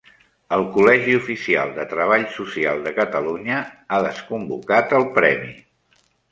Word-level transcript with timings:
El 0.55 0.63
Col·legi 0.77 1.13
Oficial 1.17 1.73
de 1.75 1.85
Treball 1.91 2.25
Social 2.39 2.81
de 2.87 2.95
Catalunya 3.01 3.61
ha 3.99 4.03
desconvocat 4.09 4.99
el 5.03 5.09
premi. 5.23 5.57